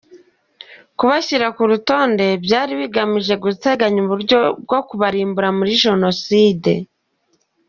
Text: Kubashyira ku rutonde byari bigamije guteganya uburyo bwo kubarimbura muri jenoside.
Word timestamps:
Kubashyira 0.97 1.47
ku 1.55 1.61
rutonde 1.71 2.25
byari 2.45 2.71
bigamije 2.81 3.33
guteganya 3.43 3.99
uburyo 4.05 4.39
bwo 4.63 4.79
kubarimbura 4.87 5.49
muri 5.57 5.71
jenoside. 5.83 6.71